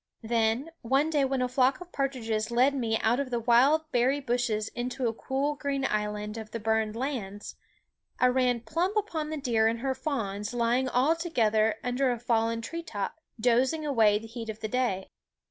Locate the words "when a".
1.25-1.47